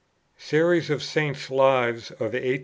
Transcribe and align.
SERIES 0.39 0.89
OF 0.89 1.03
SAINTS' 1.03 1.51
LIVES 1.51 2.09
OF 2.09 2.33
1843 2.33 2.51
4. 2.57 2.59